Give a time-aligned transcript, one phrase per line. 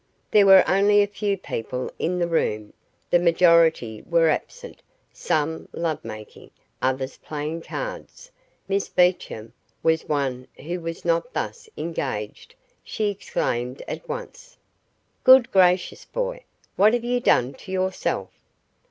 [0.31, 2.73] There were only a few people in the room.
[3.11, 4.81] The majority were absent
[5.13, 6.49] some love making,
[6.81, 8.31] others playing cards.
[8.67, 9.53] Miss Beecham
[9.83, 12.55] was one who was not thus engaged.
[12.83, 14.57] She exclaimed at once:
[15.23, 16.45] "Good gracious, boy,
[16.77, 18.31] what have you done to yourself?"